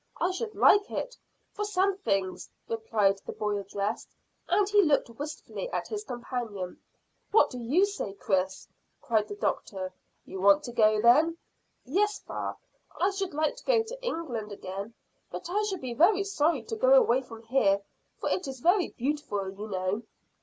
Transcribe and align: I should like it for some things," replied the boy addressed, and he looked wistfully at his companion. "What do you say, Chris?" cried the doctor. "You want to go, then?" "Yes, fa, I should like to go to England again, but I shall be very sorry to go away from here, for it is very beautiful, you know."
I 0.19 0.31
should 0.31 0.55
like 0.55 0.89
it 0.89 1.15
for 1.53 1.63
some 1.63 1.95
things," 1.95 2.49
replied 2.67 3.19
the 3.23 3.33
boy 3.33 3.59
addressed, 3.59 4.09
and 4.49 4.67
he 4.67 4.81
looked 4.81 5.11
wistfully 5.11 5.69
at 5.69 5.89
his 5.89 6.03
companion. 6.03 6.81
"What 7.29 7.51
do 7.51 7.59
you 7.59 7.85
say, 7.85 8.13
Chris?" 8.13 8.67
cried 8.99 9.27
the 9.27 9.35
doctor. 9.35 9.93
"You 10.25 10.41
want 10.41 10.63
to 10.63 10.71
go, 10.71 10.99
then?" 11.01 11.37
"Yes, 11.85 12.17
fa, 12.17 12.57
I 12.99 13.11
should 13.11 13.35
like 13.35 13.57
to 13.57 13.63
go 13.63 13.83
to 13.83 14.03
England 14.03 14.51
again, 14.51 14.95
but 15.29 15.47
I 15.51 15.61
shall 15.69 15.77
be 15.77 15.93
very 15.93 16.23
sorry 16.23 16.63
to 16.63 16.75
go 16.75 16.93
away 16.95 17.21
from 17.21 17.43
here, 17.43 17.83
for 18.17 18.27
it 18.27 18.47
is 18.47 18.59
very 18.59 18.87
beautiful, 18.87 19.51
you 19.51 19.67
know." 19.67 20.01